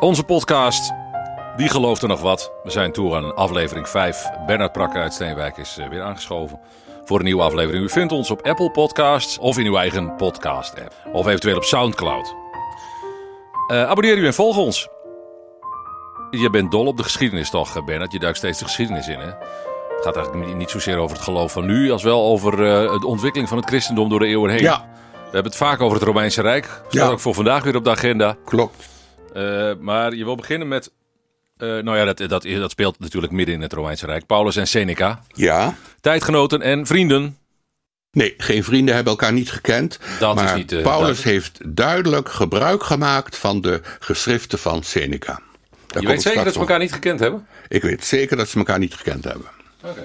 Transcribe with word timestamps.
Onze 0.00 0.22
podcast, 0.24 0.92
die 1.56 1.68
gelooft 1.68 2.02
er 2.02 2.08
nog 2.08 2.20
wat. 2.20 2.52
We 2.62 2.70
zijn 2.70 2.92
toe 2.92 3.14
aan 3.16 3.34
aflevering 3.36 3.88
5. 3.88 4.28
Bernard 4.46 4.72
Prakke 4.72 4.98
uit 4.98 5.14
Steenwijk 5.14 5.56
is 5.56 5.76
eh, 5.78 5.88
weer 5.88 6.02
aangeschoven 6.02 6.60
voor 7.04 7.18
een 7.18 7.24
nieuwe 7.24 7.42
aflevering. 7.42 7.84
U 7.84 7.88
vindt 7.88 8.12
ons 8.12 8.30
op 8.30 8.42
Apple 8.46 8.70
Podcasts 8.70 9.38
of 9.38 9.58
in 9.58 9.66
uw 9.66 9.76
eigen 9.76 10.16
podcast-app. 10.16 10.92
Of 11.12 11.26
eventueel 11.26 11.56
op 11.56 11.64
Soundcloud. 11.64 12.34
Uh, 13.72 13.82
abonneer 13.88 14.16
u 14.18 14.26
en 14.26 14.34
volg 14.34 14.56
ons. 14.56 14.88
Je 16.30 16.50
bent 16.50 16.70
dol 16.70 16.86
op 16.86 16.96
de 16.96 17.02
geschiedenis 17.02 17.50
toch, 17.50 17.76
eh, 17.76 17.84
Bernard? 17.84 18.12
Je 18.12 18.18
duikt 18.18 18.38
steeds 18.38 18.58
de 18.58 18.64
geschiedenis 18.64 19.08
in, 19.08 19.18
hè? 19.18 19.26
Het 19.26 20.04
gaat 20.06 20.16
eigenlijk 20.16 20.54
niet 20.56 20.70
zozeer 20.70 20.96
over 20.98 21.16
het 21.16 21.24
geloof 21.24 21.52
van 21.52 21.66
nu... 21.66 21.90
als 21.90 22.02
wel 22.02 22.22
over 22.26 22.52
uh, 22.52 23.00
de 23.00 23.06
ontwikkeling 23.06 23.48
van 23.48 23.58
het 23.58 23.66
christendom 23.68 24.08
door 24.08 24.18
de 24.18 24.26
eeuwen 24.26 24.50
heen. 24.50 24.62
Ja. 24.62 24.86
We 25.12 25.34
hebben 25.34 25.52
het 25.52 25.56
vaak 25.56 25.80
over 25.80 25.96
het 25.96 26.06
Romeinse 26.06 26.42
Rijk. 26.42 26.64
Dat 26.66 26.74
staat 26.88 26.92
Ja. 26.92 27.08
ook 27.10 27.20
voor 27.20 27.34
vandaag 27.34 27.62
weer 27.62 27.76
op 27.76 27.84
de 27.84 27.90
agenda. 27.90 28.36
Klopt. 28.44 28.88
Uh, 29.38 29.72
maar 29.80 30.14
je 30.14 30.24
wil 30.24 30.36
beginnen 30.36 30.68
met... 30.68 30.92
Uh, 31.58 31.82
nou 31.82 31.96
ja, 31.96 32.04
dat, 32.04 32.18
dat, 32.28 32.42
dat 32.42 32.70
speelt 32.70 32.98
natuurlijk 32.98 33.32
midden 33.32 33.54
in 33.54 33.60
het 33.60 33.72
Romeinse 33.72 34.06
Rijk. 34.06 34.26
Paulus 34.26 34.56
en 34.56 34.66
Seneca. 34.68 35.22
Ja. 35.34 35.74
Tijdgenoten 36.00 36.62
en 36.62 36.86
vrienden. 36.86 37.38
Nee, 38.10 38.34
geen 38.36 38.64
vrienden 38.64 38.94
hebben 38.94 39.12
elkaar 39.12 39.32
niet 39.32 39.50
gekend. 39.50 39.98
Dat 40.18 40.34
maar 40.34 40.44
is 40.44 40.54
niet, 40.54 40.72
uh, 40.72 40.82
Paulus 40.82 41.22
duidelijk. 41.22 41.24
heeft 41.24 41.76
duidelijk 41.76 42.28
gebruik 42.28 42.82
gemaakt 42.82 43.36
van 43.36 43.60
de 43.60 43.80
geschriften 43.98 44.58
van 44.58 44.82
Seneca. 44.82 45.40
Daar 45.86 46.02
Je 46.02 46.08
weet 46.08 46.22
zeker 46.22 46.44
dat 46.44 46.52
ze 46.52 46.58
elkaar 46.58 46.78
niet 46.78 46.92
gekend 46.92 47.20
hebben? 47.20 47.46
Ik 47.68 47.82
weet 47.82 48.04
zeker 48.04 48.36
dat 48.36 48.48
ze 48.48 48.58
elkaar 48.58 48.78
niet 48.78 48.94
gekend 48.94 49.24
hebben. 49.24 49.46
Oké. 49.82 50.02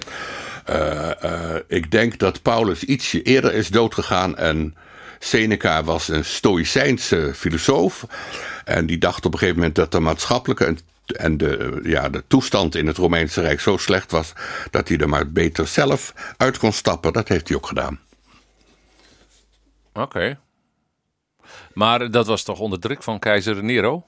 Uh, 0.69 1.09
uh, 1.23 1.55
ik 1.67 1.91
denk 1.91 2.17
dat 2.17 2.41
Paulus 2.41 2.83
ietsje 2.83 3.21
eerder 3.21 3.53
is 3.53 3.67
doodgegaan 3.67 4.37
en 4.37 4.75
Seneca 5.23 5.83
was 5.83 6.07
een 6.07 6.25
stoïcijnse 6.25 7.31
filosoof. 7.35 8.05
En 8.65 8.85
die 8.85 8.97
dacht 8.97 9.25
op 9.25 9.33
een 9.33 9.39
gegeven 9.39 9.59
moment 9.59 9.75
dat 9.75 9.91
de 9.91 9.99
maatschappelijke 9.99 10.65
en, 10.65 10.79
en 11.05 11.37
de, 11.37 11.79
ja, 11.83 12.09
de 12.09 12.23
toestand 12.27 12.75
in 12.75 12.87
het 12.87 12.97
Romeinse 12.97 13.41
Rijk 13.41 13.59
zo 13.59 13.77
slecht 13.77 14.11
was 14.11 14.33
dat 14.71 14.87
hij 14.87 14.97
er 14.97 15.09
maar 15.09 15.31
beter 15.31 15.67
zelf 15.67 16.13
uit 16.37 16.57
kon 16.57 16.73
stappen. 16.73 17.13
Dat 17.13 17.27
heeft 17.27 17.47
hij 17.47 17.57
ook 17.57 17.67
gedaan. 17.67 17.99
Oké. 19.93 20.01
Okay. 20.01 20.37
Maar 21.73 22.11
dat 22.11 22.27
was 22.27 22.43
toch 22.43 22.59
onder 22.59 22.79
druk 22.79 23.03
van 23.03 23.19
keizer 23.19 23.63
Nero? 23.63 24.05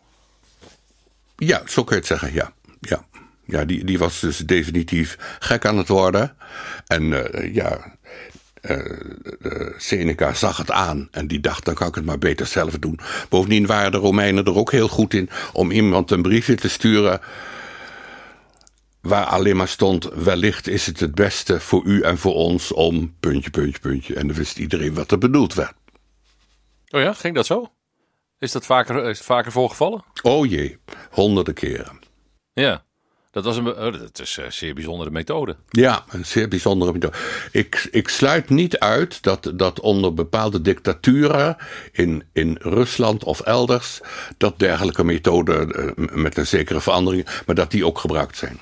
Ja, 1.37 1.61
zo 1.65 1.83
kun 1.83 1.95
je 1.95 2.01
het 2.01 2.09
zeggen, 2.09 2.33
ja. 2.33 2.53
ja. 2.79 3.05
Ja, 3.45 3.65
die, 3.65 3.83
die 3.83 3.97
was 3.97 4.19
dus 4.19 4.37
definitief 4.37 5.37
gek 5.39 5.65
aan 5.65 5.77
het 5.77 5.87
worden. 5.87 6.37
En 6.87 7.03
uh, 7.03 7.53
ja, 7.53 7.95
uh, 8.69 9.67
Seneca 9.77 10.33
zag 10.33 10.57
het 10.57 10.71
aan 10.71 11.07
en 11.11 11.27
die 11.27 11.39
dacht, 11.39 11.65
dan 11.65 11.73
kan 11.73 11.87
ik 11.87 11.95
het 11.95 12.05
maar 12.05 12.17
beter 12.17 12.45
zelf 12.45 12.73
doen. 12.79 12.99
Bovendien 13.29 13.65
waren 13.65 13.91
de 13.91 13.97
Romeinen 13.97 14.45
er 14.45 14.55
ook 14.55 14.71
heel 14.71 14.87
goed 14.87 15.13
in 15.13 15.29
om 15.53 15.71
iemand 15.71 16.11
een 16.11 16.21
briefje 16.21 16.55
te 16.55 16.69
sturen 16.69 17.21
waar 19.05 19.25
alleen 19.25 19.55
maar 19.55 19.67
stond, 19.67 20.09
wellicht 20.13 20.67
is 20.67 20.85
het 20.85 20.99
het 20.99 21.15
beste 21.15 21.59
voor 21.59 21.83
u 21.85 22.01
en 22.01 22.17
voor 22.17 22.33
ons 22.33 22.71
om 22.71 23.15
puntje, 23.19 23.49
puntje, 23.49 23.79
puntje. 23.79 24.15
En 24.15 24.27
dan 24.27 24.35
wist 24.35 24.57
iedereen 24.57 24.93
wat 24.93 25.11
er 25.11 25.17
bedoeld 25.17 25.53
werd. 25.53 25.73
Oh 26.89 27.01
ja, 27.01 27.13
ging 27.13 27.35
dat 27.35 27.45
zo? 27.45 27.71
Is 28.39 28.51
dat 28.51 28.65
vaker, 28.65 29.09
is 29.09 29.17
het 29.17 29.27
vaker 29.27 29.51
voorgevallen? 29.51 30.03
Oh 30.21 30.49
jee, 30.49 30.77
honderden 31.09 31.53
keren. 31.53 31.99
Ja. 32.53 32.83
Dat, 33.35 33.43
was 33.43 33.57
een, 33.57 33.67
oh, 33.67 33.99
dat 33.99 34.19
is 34.19 34.37
een 34.37 34.53
zeer 34.53 34.73
bijzondere 34.73 35.11
methode. 35.11 35.55
Ja, 35.69 36.03
een 36.09 36.25
zeer 36.25 36.47
bijzondere 36.47 36.91
methode. 36.91 37.17
Ik, 37.51 37.87
ik 37.91 38.07
sluit 38.07 38.49
niet 38.49 38.79
uit 38.79 39.23
dat, 39.23 39.51
dat 39.55 39.79
onder 39.79 40.13
bepaalde 40.13 40.61
dictaturen 40.61 41.57
in, 41.91 42.23
in 42.33 42.57
Rusland 42.61 43.23
of 43.23 43.39
elders... 43.39 44.01
dat 44.37 44.59
dergelijke 44.59 45.03
methoden 45.03 45.93
met 46.13 46.37
een 46.37 46.47
zekere 46.47 46.81
verandering... 46.81 47.27
maar 47.45 47.55
dat 47.55 47.71
die 47.71 47.85
ook 47.85 47.97
gebruikt 47.97 48.37
zijn. 48.37 48.59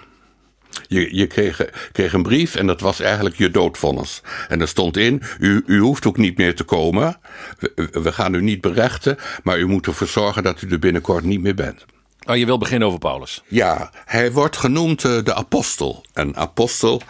Je, 0.88 1.16
je 1.16 1.28
kreeg, 1.28 1.70
kreeg, 1.92 2.14
een 2.14 2.24
brief 2.24 2.56
en 2.56 2.68
dat 2.68 2.82
was 2.82 3.00
eigenlijk 3.00 3.36
je 3.36 3.52
doodvonnis. 3.52 4.22
En 4.48 4.62
er 4.62 4.68
stond 4.68 4.98
in, 4.98 5.22
u, 5.40 5.64
u 5.66 5.80
hoeft 5.80 6.06
ook 6.06 6.18
niet 6.18 6.38
meer 6.38 6.56
te 6.56 6.64
komen. 6.64 7.20
We, 7.60 7.90
we 7.92 8.12
gaan 8.12 8.34
u 8.34 8.42
niet 8.42 8.62
berechten, 8.62 9.18
maar 9.44 9.60
u 9.60 9.68
moet 9.68 9.88
ervoor 9.88 10.08
zorgen 10.08 10.44
dat 10.44 10.62
u 10.62 10.70
er 10.70 10.80
binnenkort 10.80 11.24
niet 11.24 11.42
meer 11.42 11.56
bent. 11.56 11.86
Oh, 12.26 12.36
je 12.36 12.46
wil 12.46 12.58
beginnen 12.58 12.88
over 12.88 13.00
Paulus. 13.00 13.44
Ja, 13.48 13.92
hij 14.06 14.32
wordt 14.32 14.58
genoemd 14.58 15.04
uh, 15.04 15.24
de 15.24 15.34
apostel. 15.34 16.06
En 16.14 16.36
apostel, 16.36 17.02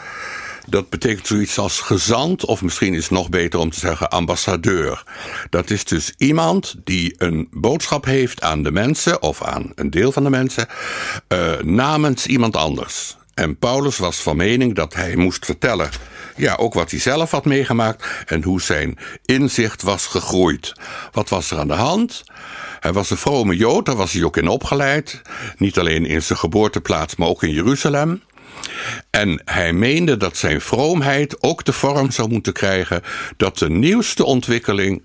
dat 0.67 0.89
betekent 0.89 1.27
zoiets 1.27 1.57
als 1.57 1.79
gezant, 1.79 2.45
of 2.45 2.61
misschien 2.61 2.93
is 2.93 3.03
het 3.03 3.11
nog 3.11 3.29
beter 3.29 3.59
om 3.59 3.69
te 3.69 3.79
zeggen 3.79 4.09
ambassadeur. 4.09 5.03
Dat 5.49 5.69
is 5.69 5.85
dus 5.85 6.13
iemand 6.17 6.75
die 6.83 7.15
een 7.17 7.47
boodschap 7.51 8.05
heeft 8.05 8.41
aan 8.41 8.63
de 8.63 8.71
mensen, 8.71 9.21
of 9.21 9.43
aan 9.43 9.71
een 9.75 9.89
deel 9.89 10.11
van 10.11 10.23
de 10.23 10.29
mensen, 10.29 10.67
uh, 11.33 11.59
namens 11.61 12.25
iemand 12.25 12.55
anders. 12.55 13.15
En 13.33 13.57
Paulus 13.57 13.97
was 13.97 14.17
van 14.17 14.35
mening 14.35 14.75
dat 14.75 14.93
hij 14.93 15.15
moest 15.15 15.45
vertellen, 15.45 15.89
ja, 16.35 16.55
ook 16.55 16.73
wat 16.73 16.91
hij 16.91 16.99
zelf 16.99 17.31
had 17.31 17.45
meegemaakt 17.45 18.05
en 18.25 18.43
hoe 18.43 18.61
zijn 18.61 18.97
inzicht 19.25 19.81
was 19.81 20.05
gegroeid. 20.05 20.73
Wat 21.11 21.29
was 21.29 21.51
er 21.51 21.59
aan 21.59 21.67
de 21.67 21.73
hand? 21.73 22.23
Hij 22.83 22.93
was 22.93 23.09
een 23.09 23.17
vrome 23.17 23.55
Jood, 23.55 23.85
daar 23.85 23.95
was 23.95 24.11
hij 24.11 24.23
ook 24.23 24.37
in 24.37 24.47
opgeleid. 24.47 25.21
Niet 25.57 25.79
alleen 25.79 26.05
in 26.05 26.21
zijn 26.21 26.39
geboorteplaats, 26.39 27.15
maar 27.15 27.27
ook 27.27 27.43
in 27.43 27.51
Jeruzalem. 27.51 28.21
En 29.09 29.41
hij 29.45 29.73
meende 29.73 30.17
dat 30.17 30.37
zijn 30.37 30.61
vroomheid 30.61 31.43
ook 31.43 31.63
de 31.63 31.73
vorm 31.73 32.11
zou 32.11 32.29
moeten 32.29 32.53
krijgen 32.53 33.01
dat 33.37 33.57
de 33.57 33.69
nieuwste 33.69 34.25
ontwikkeling, 34.25 35.03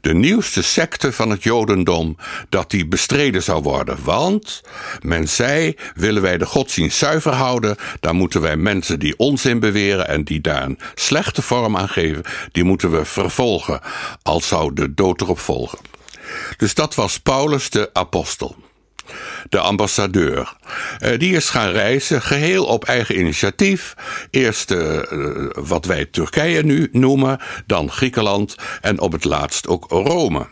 de 0.00 0.14
nieuwste 0.14 0.62
secte 0.62 1.12
van 1.12 1.30
het 1.30 1.42
Jodendom, 1.42 2.16
dat 2.48 2.70
die 2.70 2.86
bestreden 2.86 3.42
zou 3.42 3.62
worden. 3.62 3.98
Want 4.02 4.62
men 5.00 5.28
zei, 5.28 5.76
willen 5.94 6.22
wij 6.22 6.38
de 6.38 6.46
godsdienst 6.46 6.98
zuiver 6.98 7.32
houden, 7.32 7.76
dan 8.00 8.16
moeten 8.16 8.40
wij 8.40 8.56
mensen 8.56 8.98
die 8.98 9.18
onzin 9.18 9.60
beweren 9.60 10.08
en 10.08 10.24
die 10.24 10.40
daar 10.40 10.62
een 10.62 10.78
slechte 10.94 11.42
vorm 11.42 11.76
aan 11.76 11.88
geven, 11.88 12.22
die 12.52 12.64
moeten 12.64 12.90
we 12.90 13.04
vervolgen, 13.04 13.80
als 14.22 14.48
zou 14.48 14.74
de 14.74 14.94
dood 14.94 15.20
erop 15.20 15.38
volgen. 15.38 15.93
Dus 16.56 16.74
dat 16.74 16.94
was 16.94 17.18
Paulus 17.18 17.70
de 17.70 17.90
apostel 17.92 18.56
de 19.48 19.58
ambassadeur. 19.58 20.56
Uh, 20.98 21.18
die 21.18 21.36
is 21.36 21.50
gaan 21.50 21.70
reizen, 21.70 22.22
geheel 22.22 22.64
op 22.64 22.84
eigen 22.84 23.18
initiatief. 23.18 23.94
Eerst 24.30 24.70
uh, 24.70 24.98
wat 25.52 25.84
wij 25.84 26.04
Turkije 26.04 26.62
nu 26.62 26.88
noemen, 26.92 27.40
dan 27.66 27.90
Griekenland 27.90 28.56
en 28.80 29.00
op 29.00 29.12
het 29.12 29.24
laatst 29.24 29.66
ook 29.66 29.86
Rome. 29.88 30.46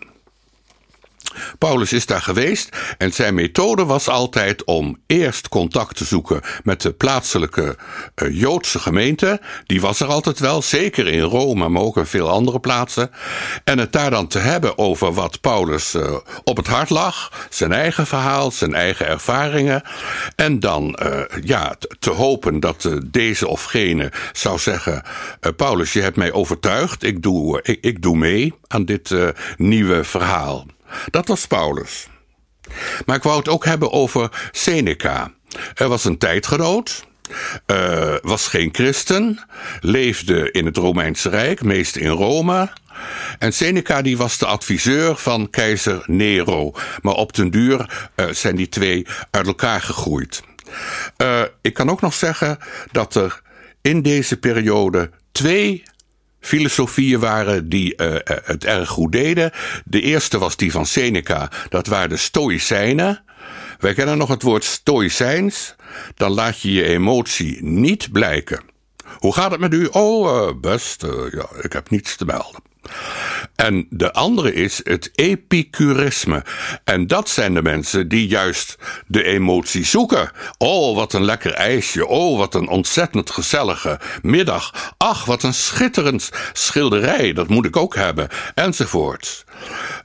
Paulus 1.59 1.93
is 1.93 2.06
daar 2.06 2.22
geweest 2.22 2.76
en 2.98 3.12
zijn 3.12 3.34
methode 3.34 3.84
was 3.84 4.09
altijd 4.09 4.65
om 4.65 4.97
eerst 5.06 5.48
contact 5.48 5.97
te 5.97 6.04
zoeken 6.04 6.41
met 6.62 6.81
de 6.81 6.93
plaatselijke 6.93 7.76
uh, 8.22 8.41
Joodse 8.41 8.78
gemeente. 8.78 9.41
Die 9.66 9.81
was 9.81 10.00
er 10.00 10.06
altijd 10.06 10.38
wel, 10.38 10.62
zeker 10.62 11.09
in 11.09 11.21
Rome, 11.21 11.69
maar 11.69 11.82
ook 11.82 11.97
in 11.97 12.06
veel 12.06 12.28
andere 12.28 12.60
plaatsen. 12.60 13.10
En 13.65 13.78
het 13.78 13.92
daar 13.92 14.10
dan 14.10 14.26
te 14.26 14.38
hebben 14.38 14.78
over 14.78 15.12
wat 15.12 15.41
Paulus 15.41 15.94
uh, 15.94 16.16
op 16.44 16.56
het 16.56 16.66
hart 16.66 16.91
lag. 16.91 17.47
Zijn 17.50 17.72
eigen 17.72 18.06
verhaal, 18.06 18.50
zijn 18.50 18.75
eigen 18.75 19.06
ervaringen. 19.06 19.82
En 20.37 20.60
dan 20.60 20.98
uh, 21.03 21.21
ja, 21.44 21.75
te 21.98 22.10
hopen 22.10 22.60
dat 22.60 22.88
deze 23.04 23.48
of 23.48 23.65
gene 23.65 24.12
zou 24.32 24.59
zeggen... 24.59 25.03
Paulus, 25.56 25.92
je 25.92 26.00
hebt 26.00 26.16
mij 26.16 26.32
overtuigd, 26.32 27.03
ik 27.03 27.22
doe, 27.22 27.60
ik, 27.62 27.78
ik 27.81 28.03
doe 28.03 28.16
mee 28.16 28.54
aan 28.66 28.84
dit 28.84 29.15
nieuwe 29.56 30.04
verhaal. 30.04 30.66
Dat 31.10 31.28
was 31.28 31.47
Paulus. 31.47 32.06
Maar 33.06 33.16
ik 33.16 33.22
wou 33.22 33.39
het 33.39 33.48
ook 33.48 33.65
hebben 33.65 33.92
over 33.92 34.48
Seneca. 34.53 35.33
Er 35.74 35.89
was 35.89 36.04
een 36.04 36.18
tijdgenoot, 36.18 37.06
uh, 37.66 38.15
was 38.22 38.48
geen 38.48 38.68
christen, 38.72 39.41
leefde 39.80 40.50
in 40.50 40.66
het 40.66 40.77
Romeinse 40.77 41.28
Rijk, 41.28 41.62
meest 41.62 41.97
in 41.97 42.09
Rome. 42.09 42.71
En 43.39 43.53
Seneca 43.53 44.03
die 44.03 44.16
was 44.16 44.39
de 44.39 44.47
adviseur 44.47 45.16
van 45.16 45.50
keizer 45.50 46.03
Nero. 46.06 46.72
Maar 47.03 47.15
op 47.15 47.34
den 47.34 47.50
duur 47.50 48.10
uh, 48.16 48.27
zijn 48.30 48.56
die 48.56 48.68
twee 48.68 49.06
uit 49.30 49.47
elkaar 49.47 49.80
gegroeid. 49.80 50.42
Uh, 51.22 51.42
ik 51.60 51.74
kan 51.74 51.91
ook 51.91 52.00
nog 52.00 52.15
zeggen 52.15 52.59
dat 52.92 53.15
er 53.15 53.42
in 53.80 54.03
deze 54.03 54.36
periode 54.36 55.10
twee 55.33 55.83
filosofieën 56.42 57.21
waren 57.21 57.68
die 57.68 57.94
uh, 57.97 58.15
het 58.24 58.65
erg 58.65 58.89
goed 58.89 59.12
deden. 59.12 59.50
De 59.84 60.00
eerste 60.00 60.39
was 60.39 60.56
die 60.56 60.72
van 60.72 60.86
Seneca, 60.86 61.50
dat 61.68 61.86
waren 61.86 62.09
de 62.09 62.16
Stoïcijnen. 62.16 63.24
Wij 63.78 63.94
kennen 63.94 64.18
nog 64.18 64.28
het 64.28 64.42
woord 64.42 64.65
Stoïcijns. 64.65 65.74
Dan 66.15 66.30
laat 66.30 66.60
je 66.60 66.72
je 66.72 66.84
emotie 66.84 67.65
niet 67.65 68.12
blijken. 68.12 68.72
Hoe 69.18 69.34
gaat 69.34 69.50
het 69.50 69.60
met 69.60 69.74
u? 69.74 69.86
Oh, 69.86 70.47
uh, 70.47 70.54
best, 70.60 71.06
ja, 71.32 71.47
ik 71.60 71.72
heb 71.72 71.91
niets 71.91 72.16
te 72.16 72.24
melden. 72.24 72.70
En 73.56 73.86
de 73.91 74.12
andere 74.12 74.54
is 74.54 74.80
het 74.84 75.10
epicurisme. 75.14 76.44
En 76.84 77.06
dat 77.06 77.28
zijn 77.28 77.54
de 77.54 77.62
mensen 77.62 78.09
die 78.09 78.26
juist 78.26 78.76
de 79.06 79.24
emotie 79.24 79.84
zoeken. 79.84 80.30
Oh, 80.59 80.97
wat 80.97 81.12
een 81.12 81.24
lekker 81.24 81.53
ijsje. 81.53 82.06
Oh, 82.06 82.38
wat 82.38 82.54
een 82.54 82.68
ontzettend 82.68 83.30
gezellige 83.30 84.00
middag. 84.22 84.94
Ach, 84.97 85.24
wat 85.24 85.42
een 85.42 85.54
schitterend 85.54 86.30
schilderij. 86.53 87.32
Dat 87.32 87.48
moet 87.48 87.66
ik 87.66 87.76
ook 87.76 87.94
hebben. 87.94 88.28
Enzovoort. 88.54 89.44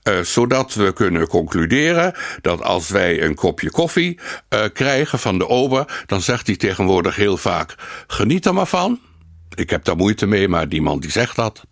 Uh, 0.04 0.20
zodat 0.20 0.74
we 0.74 0.94
kunnen 0.94 1.28
concluderen 1.28 2.14
dat 2.42 2.64
als 2.64 2.90
wij 2.90 3.24
een 3.24 3.36
kopje 3.36 3.72
koffie 3.72 4.20
uh, 4.50 4.60
krijgen 4.74 5.20
van 5.20 5.38
de 5.38 5.48
ober, 5.48 6.04
dan 6.06 6.22
zegt 6.22 6.48
hij 6.48 6.56
tegenwoordig 6.56 7.16
heel 7.16 7.38
vaak: 7.38 7.76
geniet 8.08 8.46
er 8.46 8.54
maar 8.54 8.68
van. 8.68 9.00
Ik 9.56 9.70
heb 9.70 9.84
daar 9.84 9.96
moeite 9.96 10.26
mee, 10.26 10.48
maar 10.48 10.70
die 10.70 10.82
man 10.82 11.00
die 11.00 11.12
zegt 11.12 11.36
dat. 11.36 11.64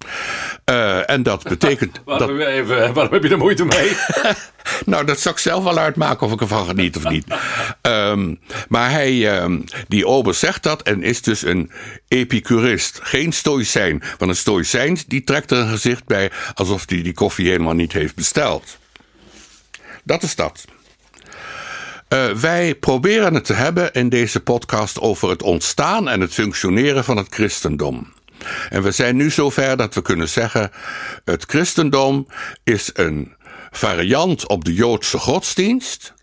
Uh, 0.69 1.09
en 1.09 1.23
dat 1.23 1.43
betekent. 1.53 2.01
waarom, 2.05 2.37
dat... 2.37 2.47
Even, 2.47 2.93
waarom 2.93 3.13
heb 3.13 3.23
je 3.23 3.29
er 3.29 3.37
moeite 3.37 3.65
mee? 3.65 3.91
nou, 4.85 5.05
dat 5.05 5.19
zou 5.19 5.35
ik 5.35 5.41
zelf 5.41 5.63
wel 5.63 5.77
uitmaken 5.77 6.27
of 6.27 6.33
ik 6.33 6.41
ervan 6.41 6.65
geniet 6.65 6.97
of 6.97 7.09
niet. 7.09 7.25
um, 7.81 8.39
maar 8.67 8.91
hij, 8.91 9.41
um, 9.41 9.63
die 9.87 10.07
ober 10.07 10.33
zegt 10.33 10.63
dat 10.63 10.81
en 10.81 11.03
is 11.03 11.21
dus 11.21 11.41
een 11.41 11.71
epicurist. 12.07 12.99
Geen 13.03 13.33
stoïcijn. 13.33 14.03
Want 14.17 14.31
een 14.31 14.37
stoïcijn 14.37 14.97
die 15.07 15.23
trekt 15.23 15.51
er 15.51 15.57
een 15.57 15.69
gezicht 15.69 16.05
bij 16.05 16.31
alsof 16.53 16.77
hij 16.77 16.95
die, 16.95 17.03
die 17.03 17.13
koffie 17.13 17.47
helemaal 17.47 17.73
niet 17.73 17.93
heeft 17.93 18.15
besteld. 18.15 18.77
Dat 20.03 20.23
is 20.23 20.35
dat. 20.35 20.65
Uh, 22.09 22.29
wij 22.31 22.75
proberen 22.75 23.33
het 23.33 23.45
te 23.45 23.53
hebben 23.53 23.93
in 23.93 24.09
deze 24.09 24.39
podcast 24.39 24.99
over 24.99 25.29
het 25.29 25.43
ontstaan 25.43 26.09
en 26.09 26.21
het 26.21 26.33
functioneren 26.33 27.03
van 27.03 27.17
het 27.17 27.27
christendom. 27.29 28.13
En 28.69 28.83
we 28.83 28.91
zijn 28.91 29.15
nu 29.15 29.29
zover 29.29 29.77
dat 29.77 29.93
we 29.93 30.01
kunnen 30.01 30.29
zeggen: 30.29 30.71
het 31.25 31.45
christendom 31.47 32.27
is 32.63 32.89
een 32.93 33.34
variant 33.77 34.47
op 34.47 34.65
de 34.65 34.73
Joodse 34.73 35.17
godsdienst. 35.17 36.13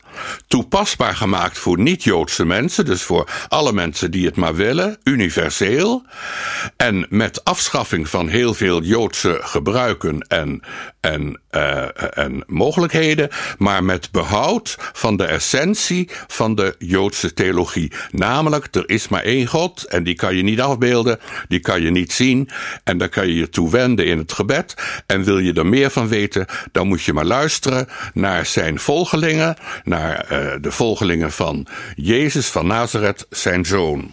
Toepasbaar 0.46 1.16
gemaakt 1.16 1.58
voor 1.58 1.78
niet-Joodse 1.78 2.44
mensen, 2.44 2.84
dus 2.84 3.02
voor 3.02 3.30
alle 3.48 3.72
mensen 3.72 4.10
die 4.10 4.26
het 4.26 4.36
maar 4.36 4.54
willen, 4.54 4.98
universeel. 5.04 6.04
En 6.76 7.06
met 7.08 7.44
afschaffing 7.44 8.08
van 8.08 8.28
heel 8.28 8.54
veel 8.54 8.82
Joodse 8.82 9.38
gebruiken 9.42 10.20
en, 10.20 10.62
en, 11.00 11.40
uh, 11.56 11.84
en 12.18 12.44
mogelijkheden, 12.46 13.28
maar 13.58 13.84
met 13.84 14.10
behoud 14.10 14.76
van 14.92 15.16
de 15.16 15.24
essentie 15.24 16.10
van 16.26 16.54
de 16.54 16.74
Joodse 16.78 17.34
theologie. 17.34 17.92
Namelijk, 18.10 18.74
er 18.74 18.88
is 18.88 19.08
maar 19.08 19.22
één 19.22 19.46
God 19.46 19.84
en 19.84 20.02
die 20.02 20.14
kan 20.14 20.36
je 20.36 20.42
niet 20.42 20.60
afbeelden, 20.60 21.20
die 21.48 21.60
kan 21.60 21.82
je 21.82 21.90
niet 21.90 22.12
zien 22.12 22.48
en 22.84 22.98
daar 22.98 23.08
kan 23.08 23.26
je 23.26 23.34
je 23.34 23.48
toe 23.48 23.70
wenden 23.70 24.06
in 24.06 24.18
het 24.18 24.32
gebed. 24.32 24.74
En 25.06 25.24
wil 25.24 25.38
je 25.38 25.52
er 25.52 25.66
meer 25.66 25.90
van 25.90 26.08
weten, 26.08 26.46
dan 26.72 26.88
moet 26.88 27.02
je 27.02 27.12
maar 27.12 27.24
luisteren 27.24 27.88
naar 28.14 28.46
zijn 28.46 28.78
volgelingen, 28.78 29.56
naar 29.84 30.32
uh, 30.32 30.52
de 30.60 30.72
volgelingen 30.72 31.32
van 31.32 31.66
Jezus 31.94 32.46
van 32.46 32.66
Nazareth, 32.66 33.26
zijn 33.30 33.64
zoon. 33.64 34.12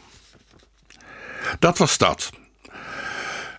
Dat 1.59 1.77
was 1.77 1.97
dat. 1.97 2.29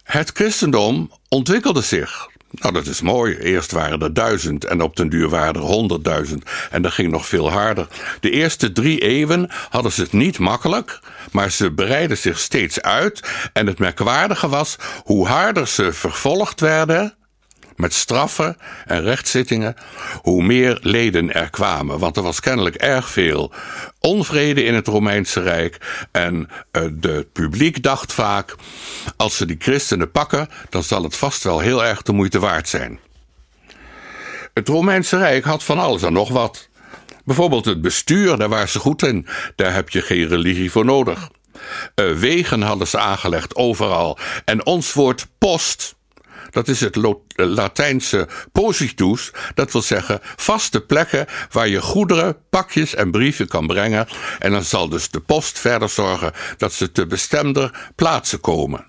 Het 0.02 0.30
christendom 0.34 1.10
ontwikkelde 1.28 1.82
zich. 1.82 2.29
Nou, 2.50 2.74
dat 2.74 2.86
is 2.86 3.00
mooi. 3.00 3.36
Eerst 3.36 3.72
waren 3.72 4.00
er 4.02 4.14
duizend 4.14 4.64
en 4.64 4.80
op 4.80 4.96
den 4.96 5.08
duur 5.08 5.28
waren 5.28 5.54
er 5.54 5.60
honderdduizend. 5.60 6.44
En 6.70 6.82
dat 6.82 6.92
ging 6.92 7.10
nog 7.10 7.26
veel 7.26 7.50
harder. 7.50 7.86
De 8.20 8.30
eerste 8.30 8.72
drie 8.72 9.00
eeuwen 9.00 9.50
hadden 9.70 9.92
ze 9.92 10.02
het 10.02 10.12
niet 10.12 10.38
makkelijk, 10.38 11.00
maar 11.32 11.50
ze 11.50 11.72
breidden 11.72 12.18
zich 12.18 12.38
steeds 12.38 12.80
uit. 12.80 13.20
En 13.52 13.66
het 13.66 13.78
merkwaardige 13.78 14.48
was, 14.48 14.76
hoe 15.04 15.26
harder 15.26 15.68
ze 15.68 15.92
vervolgd 15.92 16.60
werden, 16.60 17.14
met 17.80 17.94
straffen 17.94 18.56
en 18.86 19.02
rechtszittingen, 19.02 19.74
hoe 20.22 20.42
meer 20.42 20.78
leden 20.82 21.34
er 21.34 21.50
kwamen. 21.50 21.98
Want 21.98 22.16
er 22.16 22.22
was 22.22 22.40
kennelijk 22.40 22.74
erg 22.74 23.10
veel 23.10 23.52
onvrede 24.00 24.64
in 24.64 24.74
het 24.74 24.86
Romeinse 24.86 25.40
Rijk. 25.40 26.06
En 26.12 26.48
het 26.72 27.06
uh, 27.06 27.18
publiek 27.32 27.82
dacht 27.82 28.12
vaak: 28.12 28.54
als 29.16 29.36
ze 29.36 29.46
die 29.46 29.56
christenen 29.58 30.10
pakken, 30.10 30.48
dan 30.68 30.82
zal 30.82 31.02
het 31.02 31.16
vast 31.16 31.42
wel 31.42 31.60
heel 31.60 31.84
erg 31.84 32.02
de 32.02 32.12
moeite 32.12 32.38
waard 32.38 32.68
zijn. 32.68 33.00
Het 34.54 34.68
Romeinse 34.68 35.16
Rijk 35.16 35.44
had 35.44 35.64
van 35.64 35.78
alles 35.78 36.02
en 36.02 36.12
nog 36.12 36.28
wat. 36.28 36.68
Bijvoorbeeld 37.24 37.64
het 37.64 37.80
bestuur, 37.80 38.36
daar 38.36 38.48
waren 38.48 38.68
ze 38.68 38.78
goed 38.78 39.02
in. 39.02 39.26
Daar 39.56 39.74
heb 39.74 39.88
je 39.90 40.02
geen 40.02 40.28
religie 40.28 40.70
voor 40.70 40.84
nodig. 40.84 41.28
Uh, 41.94 42.12
wegen 42.12 42.62
hadden 42.62 42.86
ze 42.86 42.98
aangelegd 42.98 43.56
overal. 43.56 44.18
En 44.44 44.66
ons 44.66 44.92
woord 44.92 45.26
post 45.38 45.94
dat 46.50 46.68
is 46.68 46.80
het 46.80 46.96
Latijnse 47.34 48.28
positus. 48.52 49.30
Dat 49.54 49.72
wil 49.72 49.82
zeggen 49.82 50.18
vaste 50.22 50.80
plekken 50.80 51.26
waar 51.50 51.68
je 51.68 51.80
goederen, 51.80 52.36
pakjes 52.50 52.94
en 52.94 53.10
brieven 53.10 53.48
kan 53.48 53.66
brengen. 53.66 54.06
En 54.38 54.50
dan 54.50 54.64
zal 54.64 54.88
dus 54.88 55.10
de 55.10 55.20
post 55.20 55.58
verder 55.58 55.88
zorgen 55.88 56.32
dat 56.56 56.72
ze 56.72 56.92
te 56.92 57.06
bestemder 57.06 57.90
plaatsen 57.94 58.40
komen. 58.40 58.84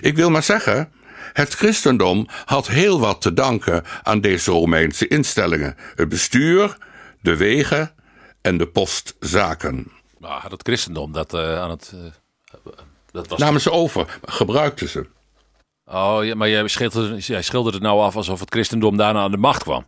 Ik 0.00 0.16
wil 0.16 0.30
maar 0.30 0.42
zeggen, 0.42 0.92
het 1.32 1.54
christendom 1.54 2.28
had 2.44 2.66
heel 2.66 3.00
wat 3.00 3.20
te 3.20 3.32
danken 3.32 3.84
aan 4.02 4.20
deze 4.20 4.50
Romeinse 4.50 5.08
instellingen: 5.08 5.76
het 5.94 6.08
bestuur, 6.08 6.76
de 7.20 7.36
wegen 7.36 7.94
en 8.40 8.58
de 8.58 8.66
postzaken. 8.66 9.92
Maar 10.18 10.46
het 10.50 10.62
christendom 10.62 11.12
dat 11.12 11.34
uh, 11.34 11.58
aan 11.60 11.70
het. 11.70 11.92
Uh, 11.94 12.00
dat 13.10 13.28
was 13.28 13.38
Namen 13.38 13.60
ze 13.60 13.70
over, 13.70 14.18
gebruikten 14.24 14.88
ze. 14.88 15.06
Oh, 15.86 16.18
ja, 16.24 16.34
maar 16.34 16.48
jij 16.48 16.68
schilderde, 16.68 17.18
jij 17.18 17.42
schilderde 17.42 17.78
het 17.78 17.86
nou 17.86 18.00
af 18.00 18.16
alsof 18.16 18.40
het 18.40 18.52
christendom 18.52 18.96
daarna 18.96 19.20
aan 19.20 19.30
de 19.30 19.36
macht 19.36 19.62
kwam. 19.62 19.86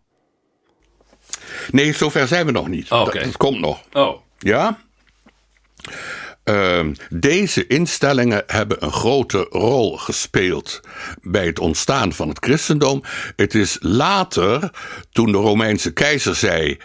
Nee, 1.70 1.92
zover 1.92 2.26
zijn 2.26 2.46
we 2.46 2.52
nog 2.52 2.68
niet. 2.68 2.90
Oh, 2.90 3.00
okay. 3.00 3.22
dat, 3.22 3.36
komt 3.36 3.60
nog. 3.60 3.82
Oh. 3.92 4.20
Ja? 4.38 4.78
Uh, 6.44 6.86
deze 7.10 7.66
instellingen 7.66 8.42
hebben 8.46 8.84
een 8.84 8.92
grote 8.92 9.46
rol 9.50 9.96
gespeeld 9.96 10.80
bij 11.22 11.46
het 11.46 11.58
ontstaan 11.58 12.12
van 12.12 12.28
het 12.28 12.38
christendom. 12.44 13.02
Het 13.36 13.54
is 13.54 13.76
later, 13.80 14.70
toen 15.12 15.32
de 15.32 15.38
Romeinse 15.38 15.92
keizer 15.92 16.34
zei: 16.34 16.78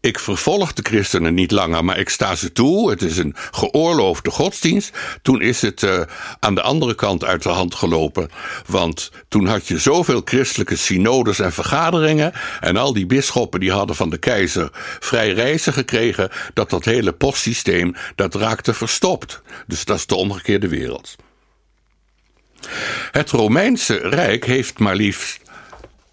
ik 0.00 0.18
vervolg 0.18 0.72
de 0.72 0.82
christenen 0.82 1.34
niet 1.34 1.50
langer, 1.50 1.84
maar 1.84 1.98
ik 1.98 2.08
sta 2.08 2.34
ze 2.34 2.52
toe. 2.52 2.90
Het 2.90 3.02
is 3.02 3.16
een 3.16 3.34
geoorloofde 3.50 4.30
godsdienst. 4.30 4.96
Toen 5.22 5.40
is 5.40 5.62
het 5.62 5.82
uh, 5.82 6.00
aan 6.40 6.54
de 6.54 6.62
andere 6.62 6.94
kant 6.94 7.24
uit 7.24 7.42
de 7.42 7.48
hand 7.48 7.74
gelopen. 7.74 8.30
Want 8.66 9.10
toen 9.28 9.46
had 9.46 9.66
je 9.66 9.78
zoveel 9.78 10.22
christelijke 10.24 10.76
synodes 10.76 11.38
en 11.38 11.52
vergaderingen. 11.52 12.32
En 12.60 12.76
al 12.76 12.92
die 12.92 13.06
bisschoppen 13.06 13.60
die 13.60 13.72
hadden 13.72 13.96
van 13.96 14.10
de 14.10 14.18
keizer 14.18 14.68
vrij 15.00 15.32
reizen 15.32 15.72
gekregen. 15.72 16.30
Dat 16.54 16.70
dat 16.70 16.84
hele 16.84 17.12
postsysteem, 17.12 17.94
dat 18.14 18.34
raakte 18.34 18.74
verstopt. 18.74 19.42
Dus 19.66 19.84
dat 19.84 19.96
is 19.96 20.06
de 20.06 20.14
omgekeerde 20.14 20.68
wereld. 20.68 21.16
Het 23.10 23.30
Romeinse 23.30 23.96
Rijk 23.96 24.44
heeft 24.44 24.78
maar 24.78 24.96
liefst 24.96 25.40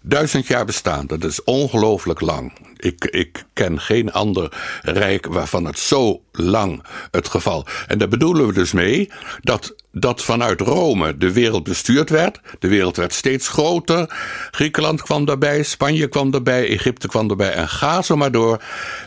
duizend 0.00 0.46
jaar 0.46 0.64
bestaan. 0.64 1.06
Dat 1.06 1.24
is 1.24 1.44
ongelooflijk 1.44 2.20
lang. 2.20 2.52
Ik, 2.76 3.04
ik 3.04 3.44
ken 3.52 3.80
geen 3.80 4.12
ander 4.12 4.52
rijk 4.82 5.26
waarvan 5.26 5.64
het 5.64 5.78
zo 5.78 6.22
lang 6.32 6.82
het 7.10 7.28
geval. 7.28 7.66
En 7.86 7.98
daar 7.98 8.08
bedoelen 8.08 8.46
we 8.46 8.52
dus 8.52 8.72
mee 8.72 9.10
dat, 9.40 9.74
dat 9.92 10.22
vanuit 10.22 10.60
Rome 10.60 11.16
de 11.16 11.32
wereld 11.32 11.64
bestuurd 11.64 12.10
werd. 12.10 12.40
De 12.58 12.68
wereld 12.68 12.96
werd 12.96 13.12
steeds 13.12 13.48
groter. 13.48 14.06
Griekenland 14.50 15.02
kwam 15.02 15.24
daarbij, 15.24 15.62
Spanje 15.62 16.08
kwam 16.08 16.30
daarbij, 16.30 16.68
Egypte 16.68 17.08
kwam 17.08 17.28
daarbij 17.28 17.52
en 17.52 17.68
ga 17.68 18.02
zo 18.02 18.16
maar 18.16 18.32
door. 18.32 18.62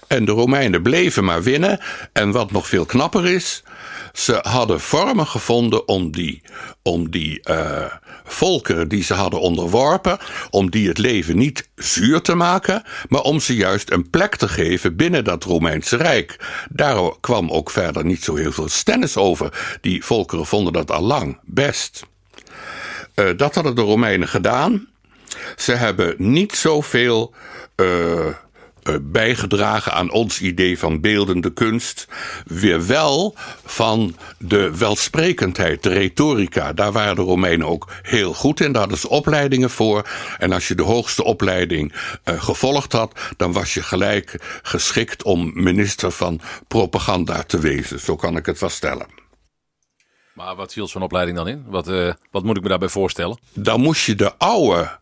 En 0.08 0.26
de 0.26 0.32
Romeinen 0.32 0.82
bleven 0.82 1.24
maar 1.24 1.44
winnen. 1.44 1.80
En 2.14 2.32
wat 2.32 2.52
nog 2.52 2.68
veel 2.68 2.86
knapper 2.86 3.28
is, 3.28 3.64
ze 4.13 4.39
hadden 4.42 4.80
vormen 4.80 5.28
gevonden 5.28 5.88
om 5.88 6.12
die, 6.12 6.42
om 6.82 7.12
die 7.12 7.42
uh, 7.50 7.86
volkeren 8.25 8.88
die 8.88 9.04
ze 9.04 9.13
hadden 9.13 9.42
onderworpen, 9.42 10.18
om 10.50 10.70
die 10.70 10.88
het 10.88 10.98
leven 10.98 11.38
niet 11.38 11.70
zuur 11.75 12.22
te 12.22 12.36
maken, 12.36 12.84
maar 13.10 13.22
om 13.22 13.39
ze 13.39 13.56
juist 13.56 13.92
een 13.92 14.10
plek 14.10 14.36
te 14.36 14.48
geven 14.48 14.96
binnen 14.96 15.24
dat 15.24 15.44
Romeinse 15.44 15.98
Rijk. 15.98 16.39
Daar 16.70 17.12
kwam 17.20 17.50
ook 17.50 17.70
verder 17.70 18.06
niet 18.06 18.24
zo 18.24 18.36
heel 18.36 18.51
veel 18.51 18.70
stennis 18.70 19.18
over. 19.18 19.78
Die 19.82 20.06
volkeren 20.06 20.46
vonden 20.46 20.74
dat 20.74 20.92
al 20.92 21.01
lang 21.04 21.39
best. 21.44 22.06
Uh, 23.16 23.38
dat 23.38 23.56
hadden 23.56 23.75
de 23.75 23.82
Romeinen 23.82 24.28
gedaan. 24.28 24.88
Ze 25.56 25.72
hebben 25.74 26.16
niet 26.18 26.56
zoveel 26.56 27.34
uh, 27.75 28.28
eh, 28.28 28.36
bijgedragen 29.01 29.93
aan 29.93 30.12
ons 30.12 30.41
idee 30.41 30.79
van 30.79 31.01
beeldende 31.01 31.53
kunst. 31.53 32.08
Weer 32.46 32.88
wel 32.88 33.36
van 33.65 34.15
de 34.38 34.77
welsprekendheid, 34.77 35.84
de 35.84 35.89
retorica. 35.89 36.74
Daar 36.74 36.91
waren 36.91 37.15
de 37.15 37.22
Romeinen 37.22 37.67
ook 37.67 37.91
heel 38.01 38.34
goed 38.34 38.60
in. 38.60 38.72
Daar 38.72 38.81
hadden 38.81 39.00
ze 39.00 39.10
opleidingen 39.10 39.69
voor. 39.69 40.08
En 40.38 40.51
als 40.51 40.67
je 40.67 40.75
de 40.75 40.84
hoogste 40.84 41.24
opleiding 41.24 41.93
uh, 41.93 42.43
gevolgd 42.43 42.91
had, 42.91 43.19
dan 43.38 43.51
was 43.51 43.74
je 43.74 43.84
gelijk 43.84 44.60
geschikt 44.63 45.24
om 45.24 45.51
minister 45.53 46.12
van 46.12 46.41
propaganda 46.67 47.43
te 47.43 47.60
wezen. 47.60 48.00
Zo 48.00 48.15
kan 48.15 48.38
ik 48.38 48.46
het 48.46 48.60
wel 48.60 48.69
stellen. 48.69 49.19
Maar 50.34 50.55
wat 50.55 50.74
viel 50.74 50.88
zo'n 50.88 51.01
opleiding 51.01 51.38
dan 51.38 51.48
in? 51.48 51.63
Wat, 51.67 51.89
uh, 51.89 52.13
wat 52.31 52.43
moet 52.43 52.58
ik 52.58 52.63
me 52.63 52.69
daarbij 52.69 52.89
voorstellen? 52.89 53.39
Dan 53.53 53.81
moest 53.81 54.05
je 54.05 54.15
de 54.15 54.38
oude 54.38 55.00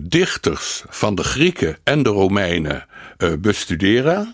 dichters 0.00 0.82
van 0.88 1.14
de 1.14 1.24
Grieken 1.24 1.76
en 1.84 2.02
de 2.02 2.08
Romeinen 2.08 2.86
uh, 3.18 3.32
bestuderen. 3.38 4.32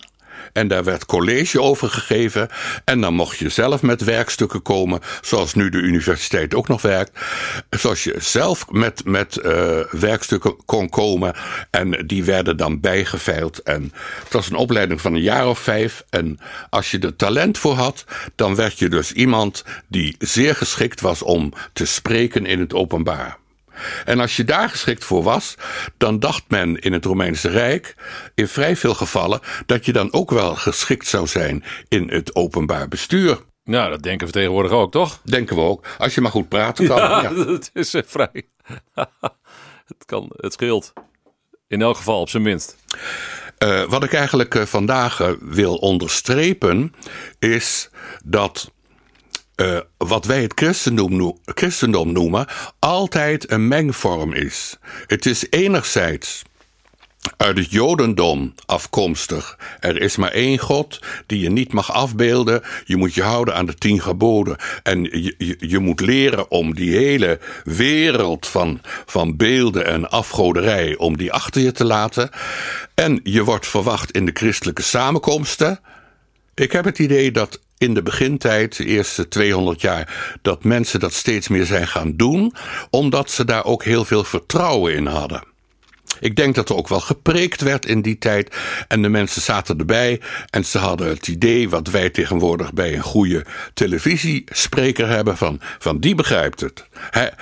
En 0.53 0.67
daar 0.67 0.83
werd 0.83 1.05
college 1.05 1.61
over 1.61 1.89
gegeven. 1.89 2.49
En 2.85 3.01
dan 3.01 3.13
mocht 3.13 3.37
je 3.37 3.49
zelf 3.49 3.81
met 3.81 4.03
werkstukken 4.03 4.61
komen, 4.61 4.99
zoals 5.21 5.53
nu 5.53 5.69
de 5.69 5.77
universiteit 5.77 6.53
ook 6.53 6.67
nog 6.67 6.81
werkt. 6.81 7.19
Zoals 7.69 8.03
je 8.03 8.15
zelf 8.19 8.69
met, 8.69 9.05
met 9.05 9.39
uh, 9.43 9.79
werkstukken 9.91 10.65
kon 10.65 10.89
komen. 10.89 11.33
En 11.69 12.07
die 12.07 12.23
werden 12.23 12.57
dan 12.57 12.79
bijgeveild. 12.79 13.57
En 13.59 13.93
het 14.23 14.33
was 14.33 14.49
een 14.49 14.55
opleiding 14.55 15.01
van 15.01 15.13
een 15.13 15.21
jaar 15.21 15.47
of 15.47 15.59
vijf. 15.59 16.03
En 16.09 16.39
als 16.69 16.91
je 16.91 16.99
er 16.99 17.15
talent 17.15 17.57
voor 17.57 17.75
had, 17.75 18.05
dan 18.35 18.55
werd 18.55 18.79
je 18.79 18.89
dus 18.89 19.11
iemand 19.11 19.63
die 19.87 20.15
zeer 20.19 20.55
geschikt 20.55 21.01
was 21.01 21.21
om 21.21 21.53
te 21.73 21.85
spreken 21.85 22.45
in 22.45 22.59
het 22.59 22.73
openbaar. 22.73 23.39
En 24.05 24.19
als 24.19 24.35
je 24.35 24.43
daar 24.43 24.69
geschikt 24.69 25.03
voor 25.03 25.23
was, 25.23 25.55
dan 25.97 26.19
dacht 26.19 26.43
men 26.47 26.79
in 26.79 26.93
het 26.93 27.05
Romeinse 27.05 27.49
Rijk 27.49 27.95
in 28.35 28.47
vrij 28.47 28.75
veel 28.75 28.93
gevallen 28.93 29.39
dat 29.65 29.85
je 29.85 29.93
dan 29.93 30.13
ook 30.13 30.31
wel 30.31 30.55
geschikt 30.55 31.07
zou 31.07 31.27
zijn 31.27 31.63
in 31.87 32.09
het 32.09 32.35
openbaar 32.35 32.87
bestuur. 32.87 33.39
Nou, 33.63 33.89
dat 33.89 34.03
denken 34.03 34.27
we 34.27 34.33
tegenwoordig 34.33 34.71
ook, 34.71 34.91
toch? 34.91 35.21
Denken 35.23 35.55
we 35.55 35.61
ook. 35.61 35.85
Als 35.97 36.15
je 36.15 36.21
maar 36.21 36.31
goed 36.31 36.49
praten 36.49 36.87
kan. 36.87 36.97
Ja, 36.97 37.29
dat 37.29 37.69
is 37.73 37.95
uh, 37.95 38.01
vrij. 38.05 38.47
het, 39.91 40.05
kan, 40.05 40.31
het 40.35 40.53
scheelt. 40.53 40.93
In 41.67 41.81
elk 41.81 41.97
geval, 41.97 42.21
op 42.21 42.29
zijn 42.29 42.43
minst. 42.43 42.77
Uh, 43.63 43.83
wat 43.83 44.03
ik 44.03 44.13
eigenlijk 44.13 44.55
uh, 44.55 44.63
vandaag 44.63 45.35
wil 45.39 45.75
onderstrepen, 45.75 46.93
is 47.39 47.89
dat 48.23 48.71
uh, 49.61 49.79
wat 49.97 50.25
wij 50.25 50.41
het 50.41 50.53
christendom, 50.55 51.39
christendom 51.45 52.11
noemen, 52.11 52.47
altijd 52.79 53.51
een 53.51 53.67
mengvorm 53.67 54.33
is. 54.33 54.77
Het 55.07 55.25
is 55.25 55.45
enerzijds 55.49 56.43
uit 57.37 57.57
het 57.57 57.71
Jodendom 57.71 58.53
afkomstig. 58.65 59.57
Er 59.79 60.01
is 60.01 60.15
maar 60.15 60.31
één 60.31 60.57
God 60.57 60.99
die 61.25 61.39
je 61.39 61.49
niet 61.49 61.73
mag 61.73 61.91
afbeelden. 61.91 62.61
Je 62.85 62.95
moet 62.95 63.13
je 63.13 63.23
houden 63.23 63.55
aan 63.55 63.65
de 63.65 63.75
tien 63.75 64.01
geboden. 64.01 64.57
En 64.83 65.03
je, 65.03 65.35
je, 65.37 65.55
je, 65.59 65.79
moet 65.79 65.99
leren 65.99 66.51
om 66.51 66.73
die 66.73 66.95
hele 66.97 67.39
wereld 67.63 68.47
van, 68.47 68.81
van 69.05 69.35
beelden 69.37 69.85
en 69.85 70.09
afgoderij, 70.09 70.97
om 70.97 71.17
die 71.17 71.33
achter 71.33 71.61
je 71.61 71.71
te 71.71 71.85
laten. 71.85 72.29
En 72.93 73.19
je 73.23 73.43
wordt 73.43 73.67
verwacht 73.67 74.11
in 74.11 74.25
de 74.25 74.31
christelijke 74.33 74.81
samenkomsten. 74.81 75.79
Ik 76.53 76.71
heb 76.71 76.85
het 76.85 76.99
idee 76.99 77.31
dat 77.31 77.59
in 77.81 77.93
de 77.93 78.03
begintijd, 78.03 78.77
de 78.77 78.85
eerste 78.85 79.27
200 79.27 79.81
jaar, 79.81 80.35
dat 80.41 80.63
mensen 80.63 80.99
dat 80.99 81.13
steeds 81.13 81.47
meer 81.47 81.65
zijn 81.65 81.87
gaan 81.87 82.15
doen, 82.15 82.53
omdat 82.89 83.31
ze 83.31 83.45
daar 83.45 83.65
ook 83.65 83.83
heel 83.83 84.05
veel 84.05 84.23
vertrouwen 84.23 84.93
in 84.93 85.05
hadden. 85.05 85.43
Ik 86.19 86.35
denk 86.35 86.55
dat 86.55 86.69
er 86.69 86.75
ook 86.75 86.87
wel 86.87 86.99
gepreekt 86.99 87.61
werd 87.61 87.85
in 87.85 88.01
die 88.01 88.17
tijd. 88.17 88.55
En 88.87 89.01
de 89.01 89.09
mensen 89.09 89.41
zaten 89.41 89.77
erbij. 89.77 90.21
En 90.49 90.65
ze 90.65 90.77
hadden 90.77 91.07
het 91.07 91.27
idee, 91.27 91.69
wat 91.69 91.87
wij 91.87 92.09
tegenwoordig 92.09 92.73
bij 92.73 92.93
een 92.95 93.01
goede 93.01 93.45
televisiespreker 93.73 95.07
hebben: 95.07 95.37
van, 95.37 95.59
van 95.79 95.99
die 95.99 96.15
begrijpt 96.15 96.59
het. 96.59 96.85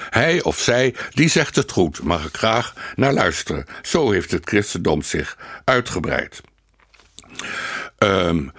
Hij, 0.10 0.41
of 0.41 0.60
zij, 0.60 0.96
die 1.13 1.29
zegt 1.29 1.55
het 1.55 1.72
goed. 1.72 2.03
Mag 2.03 2.25
ik 2.25 2.38
graag 2.38 2.74
naar 2.96 3.13
luisteren. 3.13 3.65
Zo 3.81 4.12
heeft 4.12 4.31
het 4.31 4.50
christendom 4.50 5.01
zich 5.01 5.38
uitgebreid. 5.63 6.41
Um, 7.98 8.51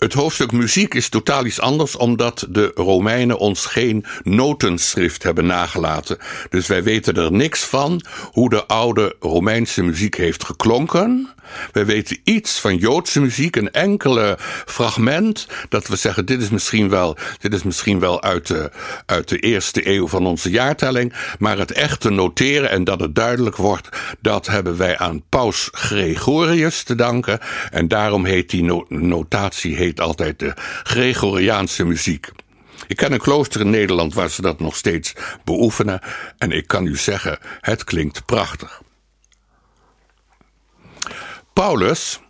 het 0.00 0.12
hoofdstuk 0.12 0.52
muziek 0.52 0.94
is 0.94 1.08
totaal 1.08 1.44
iets 1.44 1.60
anders, 1.60 1.96
omdat 1.96 2.46
de 2.48 2.72
Romeinen 2.74 3.38
ons 3.38 3.66
geen 3.66 4.04
notenschrift 4.22 5.22
hebben 5.22 5.46
nagelaten. 5.46 6.18
Dus 6.50 6.66
wij 6.66 6.82
weten 6.82 7.14
er 7.14 7.32
niks 7.32 7.64
van 7.64 8.02
hoe 8.32 8.50
de 8.50 8.66
oude 8.66 9.16
Romeinse 9.20 9.82
muziek 9.82 10.16
heeft 10.16 10.44
geklonken. 10.44 11.28
Wij 11.72 11.86
weten 11.86 12.18
iets 12.24 12.60
van 12.60 12.76
Joodse 12.76 13.20
muziek, 13.20 13.56
een 13.56 13.70
enkele 13.70 14.38
fragment. 14.66 15.46
Dat 15.68 15.86
we 15.86 15.96
zeggen, 15.96 16.26
dit 16.26 16.42
is 16.42 16.50
misschien 16.50 16.88
wel, 16.88 17.16
dit 17.38 17.54
is 17.54 17.62
misschien 17.62 17.98
wel 17.98 18.22
uit, 18.22 18.46
de, 18.46 18.70
uit 19.06 19.28
de 19.28 19.38
eerste 19.38 19.88
eeuw 19.88 20.08
van 20.08 20.26
onze 20.26 20.50
jaartelling. 20.50 21.12
Maar 21.38 21.58
het 21.58 21.72
echte 21.72 22.10
noteren 22.10 22.70
en 22.70 22.84
dat 22.84 23.00
het 23.00 23.14
duidelijk 23.14 23.56
wordt, 23.56 23.88
dat 24.20 24.46
hebben 24.46 24.76
wij 24.76 24.98
aan 24.98 25.22
Paus 25.28 25.68
Gregorius 25.72 26.82
te 26.82 26.94
danken. 26.94 27.38
En 27.70 27.88
daarom 27.88 28.24
heet 28.24 28.50
die 28.50 28.84
notatie 28.88 29.76
heet 29.76 30.00
altijd 30.00 30.38
de 30.38 30.52
Gregoriaanse 30.82 31.84
muziek. 31.84 32.30
Ik 32.86 32.96
ken 32.96 33.12
een 33.12 33.18
klooster 33.18 33.60
in 33.60 33.70
Nederland 33.70 34.14
waar 34.14 34.30
ze 34.30 34.42
dat 34.42 34.60
nog 34.60 34.76
steeds 34.76 35.12
beoefenen. 35.44 36.00
En 36.38 36.52
ik 36.52 36.66
kan 36.66 36.86
u 36.86 36.96
zeggen, 36.96 37.38
het 37.60 37.84
klinkt 37.84 38.24
prachtig. 38.24 38.82
Paulus, 41.60 42.20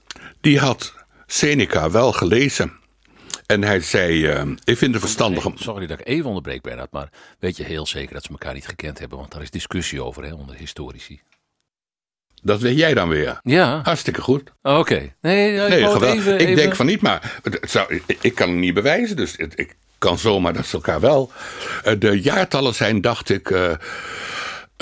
die 0.41 0.59
had 0.59 0.95
Seneca 1.27 1.91
wel 1.91 2.13
gelezen. 2.13 2.73
En 3.47 3.63
hij 3.63 3.81
zei, 3.81 4.33
uh, 4.33 4.43
ik 4.65 4.77
vind 4.77 4.93
het 4.93 5.03
verstandig 5.03 5.45
om... 5.45 5.57
Sorry 5.57 5.87
dat 5.87 6.01
ik 6.01 6.07
even 6.07 6.27
onderbreek, 6.27 6.63
Bernard, 6.63 6.93
maar 6.93 7.09
weet 7.39 7.57
je 7.57 7.65
heel 7.65 7.87
zeker 7.87 8.15
dat 8.15 8.23
ze 8.23 8.31
elkaar 8.31 8.55
niet 8.55 8.67
gekend 8.67 8.99
hebben? 8.99 9.19
Want 9.19 9.33
daar 9.33 9.43
is 9.43 9.51
discussie 9.51 10.03
over, 10.03 10.25
hè, 10.25 10.33
onder 10.33 10.57
historici. 10.57 11.21
Dat 12.43 12.61
weet 12.61 12.77
jij 12.77 12.95
dan 12.95 13.09
weer. 13.09 13.39
Ja. 13.43 13.81
Hartstikke 13.83 14.21
goed. 14.21 14.53
Oké. 14.63 14.79
Okay. 14.79 15.15
Nee, 15.21 15.53
ik, 15.53 15.69
nee, 15.69 16.13
even, 16.13 16.49
ik 16.49 16.57
denk 16.57 16.77
van 16.77 16.87
niet, 16.87 17.01
maar 17.01 17.41
het 17.43 17.71
zou, 17.71 18.01
ik, 18.21 18.35
kan 18.35 18.49
het 18.49 18.59
niet 18.59 18.75
bewijzen, 18.75 19.17
dus 19.17 19.35
het, 19.37 19.59
ik 19.59 19.77
kan 19.99 20.19
zomaar 20.19 20.53
dat 20.53 20.67
ze 20.67 20.75
elkaar 20.75 21.01
wel. 21.01 21.33
Uh, 21.85 21.93
de 21.99 22.21
jaartallen 22.21 22.75
zijn, 22.75 23.01
dacht 23.01 23.31
ik... 23.31 23.51
Uh, 23.51 23.73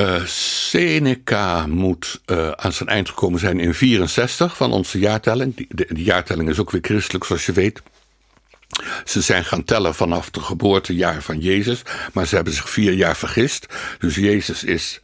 uh, 0.01 0.25
Seneca 0.25 1.67
moet 1.67 2.21
uh, 2.27 2.51
aan 2.51 2.73
zijn 2.73 2.89
eind 2.89 3.09
gekomen 3.09 3.41
zijn 3.41 3.61
in 3.61 3.75
64 3.75 4.57
van 4.57 4.73
onze 4.73 4.99
jaartelling. 4.99 5.57
Die, 5.57 5.67
de, 5.69 5.87
de, 5.89 6.03
jaartelling 6.03 6.49
is 6.49 6.59
ook 6.59 6.71
weer 6.71 6.81
christelijk, 6.85 7.25
zoals 7.25 7.47
je 7.47 7.53
weet. 7.53 7.83
Ze 9.05 9.21
zijn 9.21 9.45
gaan 9.45 9.65
tellen 9.65 9.95
vanaf 9.95 10.25
het 10.25 10.39
geboortejaar 10.39 11.23
van 11.23 11.39
Jezus, 11.39 11.83
maar 12.13 12.27
ze 12.27 12.35
hebben 12.35 12.53
zich 12.53 12.71
vier 12.71 12.93
jaar 12.93 13.17
vergist. 13.17 13.67
Dus 13.99 14.15
Jezus 14.15 14.65
is 14.65 15.01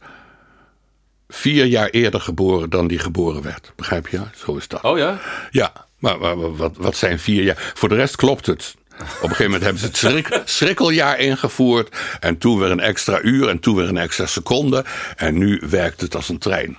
vier 1.27 1.65
jaar 1.65 1.89
eerder 1.89 2.21
geboren 2.21 2.69
dan 2.69 2.87
die 2.87 2.99
geboren 2.99 3.41
werd. 3.41 3.71
Begrijp 3.75 4.07
je? 4.07 4.21
Zo 4.35 4.55
is 4.55 4.67
dat. 4.67 4.81
Oh 4.81 4.97
ja? 4.97 5.19
Ja, 5.51 5.85
maar, 5.99 6.19
maar 6.19 6.55
wat, 6.55 6.77
wat 6.77 6.95
zijn 6.95 7.19
vier 7.19 7.43
jaar? 7.43 7.71
Voor 7.73 7.89
de 7.89 7.95
rest 7.95 8.15
klopt 8.15 8.45
het. 8.45 8.75
Op 8.99 9.29
een 9.29 9.35
gegeven 9.35 9.43
moment 9.43 9.63
hebben 9.63 9.81
ze 9.81 9.87
het 9.87 9.97
schrik, 9.97 10.41
schrikkeljaar 10.45 11.19
ingevoerd. 11.19 11.95
En 12.19 12.37
toen 12.37 12.59
weer 12.59 12.71
een 12.71 12.79
extra 12.79 13.21
uur 13.21 13.49
en 13.49 13.59
toen 13.59 13.75
weer 13.75 13.87
een 13.87 13.97
extra 13.97 14.25
seconde. 14.25 14.85
En 15.15 15.37
nu 15.37 15.61
werkt 15.69 16.01
het 16.01 16.15
als 16.15 16.29
een 16.29 16.37
trein. 16.37 16.77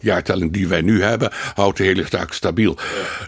Jaartelling 0.00 0.52
die 0.52 0.68
wij 0.68 0.80
nu 0.80 1.02
hebben, 1.02 1.32
houdt 1.54 1.76
de 1.76 1.84
hele 1.84 2.06
zaak 2.10 2.32
stabiel. 2.32 2.78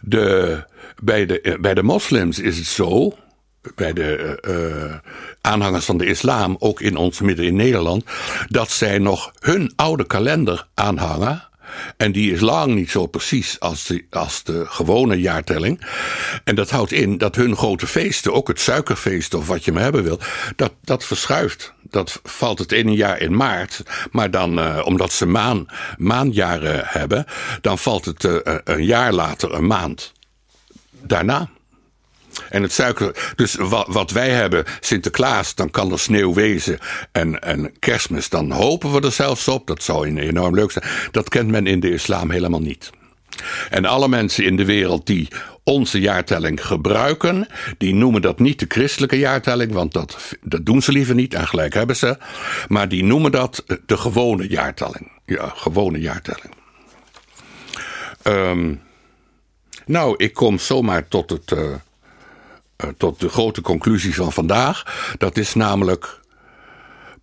De, 0.03 0.65
bij, 1.03 1.27
de, 1.27 1.59
bij 1.61 1.75
de 1.75 1.83
moslims 1.83 2.39
is 2.39 2.57
het 2.57 2.67
zo. 2.67 3.15
Bij 3.75 3.93
de 3.93 4.39
uh, 4.49 4.95
aanhangers 5.41 5.85
van 5.85 5.99
de 5.99 6.07
islam, 6.07 6.57
ook 6.59 6.81
in 6.81 6.97
ons 6.97 7.21
midden 7.21 7.45
in 7.45 7.57
Nederland, 7.57 8.05
dat 8.49 8.71
zij 8.71 8.99
nog 8.99 9.33
hun 9.39 9.73
oude 9.77 10.07
kalender 10.07 10.67
aanhangen. 10.75 11.50
En 11.97 12.13
die 12.13 12.33
is 12.33 12.41
lang 12.41 12.75
niet 12.75 12.91
zo 12.91 13.07
precies 13.07 13.61
als 13.61 13.87
de, 13.87 14.05
als 14.11 14.43
de 14.43 14.65
gewone 14.67 15.21
jaartelling. 15.21 15.87
En 16.45 16.55
dat 16.55 16.71
houdt 16.71 16.93
in 16.93 17.19
dat 17.19 17.37
hun 17.37 17.57
grote 17.57 17.87
feesten, 17.87 18.33
ook 18.33 18.49
het 18.49 18.61
suikerfeest 18.61 19.35
of 19.35 19.47
wat 19.47 19.65
je 19.65 19.73
maar 19.73 19.83
hebben 19.83 20.03
wil, 20.03 20.19
dat, 20.57 20.73
dat 20.85 21.05
verschuift. 21.05 21.73
Dat 21.83 22.21
valt 22.23 22.59
het 22.59 22.73
ene 22.73 22.95
jaar 22.95 23.21
in 23.21 23.37
maart, 23.37 23.83
maar 24.11 24.31
dan, 24.31 24.59
uh, 24.59 24.83
omdat 24.85 25.13
ze 25.13 25.27
maan, 25.27 25.67
maanjaren 25.99 26.83
hebben, 26.87 27.25
dan 27.61 27.79
valt 27.79 28.05
het 28.05 28.25
uh, 28.25 28.37
een 28.65 28.85
jaar 28.85 29.13
later, 29.13 29.55
een 29.55 29.67
maand 29.67 30.13
daarna. 31.03 31.51
En 32.49 32.63
het 32.63 32.73
suiker. 32.73 33.33
Dus 33.37 33.55
wat, 33.55 33.87
wat 33.89 34.11
wij 34.11 34.31
hebben, 34.31 34.65
Sinterklaas, 34.81 35.55
dan 35.55 35.71
kan 35.71 35.93
er 35.93 35.99
sneeuw 35.99 36.35
wezen. 36.35 36.79
En, 37.13 37.41
en 37.41 37.73
kerstmis, 37.79 38.29
dan 38.29 38.51
hopen 38.51 38.93
we 38.93 39.01
er 39.01 39.13
zelfs 39.13 39.49
op. 39.49 39.67
Dat 39.67 39.83
zou 39.83 40.19
enorm 40.19 40.55
leuk 40.55 40.71
zijn. 40.71 40.85
Dat 41.11 41.29
kent 41.29 41.51
men 41.51 41.67
in 41.67 41.81
de 41.81 41.93
islam 41.93 42.31
helemaal 42.31 42.61
niet. 42.61 42.91
En 43.71 43.85
alle 43.85 44.09
mensen 44.09 44.45
in 44.45 44.57
de 44.57 44.65
wereld 44.65 45.07
die 45.07 45.29
onze 45.65 46.01
jaartelling 46.01 46.67
gebruiken, 46.67 47.47
die 47.79 47.95
noemen 47.95 48.23
dat 48.23 48.39
niet 48.39 48.59
de 48.59 48.67
christelijke 48.69 49.19
jaartelling, 49.19 49.73
want 49.73 49.93
dat, 49.93 50.37
dat 50.43 50.67
doen 50.67 50.83
ze 50.83 50.93
liever 50.93 51.15
niet 51.15 51.35
en 51.35 51.47
gelijk 51.47 51.75
hebben 51.75 51.97
ze. 51.97 52.19
Maar 52.69 52.89
die 52.89 53.05
noemen 53.05 53.33
dat 53.33 53.65
de 53.87 53.97
gewone 53.97 54.49
jaartelling. 54.49 55.11
Ja, 55.27 55.53
gewone 55.57 56.01
jaartelling. 56.01 56.55
Um, 58.25 58.81
nou, 59.87 60.15
ik 60.17 60.35
kom 60.35 60.59
zomaar 60.59 61.09
tot 61.09 61.31
het. 61.31 61.53
Eh, 61.53 61.75
tot 62.97 63.21
de 63.21 63.29
grote 63.29 63.61
conclusie 63.61 64.15
van 64.15 64.33
vandaag. 64.33 64.83
Dat 65.19 65.37
is 65.37 65.55
namelijk, 65.55 66.21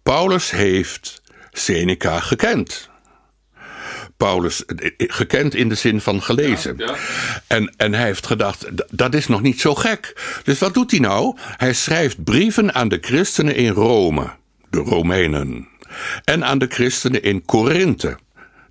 Paulus 0.04 0.52
heeft 0.52 1.22
Seneca 1.52 2.20
gekend. 2.20 2.90
Paulus 4.18 4.66
eh, 4.66 4.86
eh, 4.86 4.92
gekend 4.98 5.56
in 5.56 5.70
de 5.70 5.76
zin 5.76 6.02
van 6.02 6.22
gelezen. 6.22 6.74
Ja, 6.78 6.86
ja. 6.86 6.96
En, 7.48 7.74
en 7.78 7.94
hij 7.94 8.06
heeft 8.06 8.28
gedacht, 8.28 8.66
dat 8.90 9.14
is 9.14 9.28
nog 9.28 9.42
niet 9.42 9.62
zo 9.62 9.76
gek. 9.76 10.22
Dus 10.44 10.60
wat 10.60 10.74
doet 10.74 10.92
hij 10.92 11.00
nou? 11.00 11.38
Hij 11.40 11.74
schrijft 11.74 12.24
brieven 12.24 12.74
aan 12.74 12.88
de 12.88 12.98
christenen 13.02 13.56
in 13.56 13.72
Rome, 13.72 14.30
de 14.70 14.80
Romeinen. 14.80 15.68
En 16.24 16.46
aan 16.46 16.58
de 16.58 16.68
christenen 16.70 17.24
in 17.24 17.46
Korinthe, 17.46 18.18